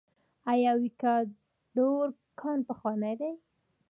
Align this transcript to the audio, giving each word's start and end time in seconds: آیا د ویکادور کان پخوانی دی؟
آیا 0.51 0.71
د 0.77 0.81
ویکادور 0.83 2.05
کان 2.39 2.59
پخوانی 2.67 3.13
دی؟ 3.19 3.31